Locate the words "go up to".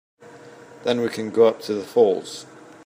1.29-1.75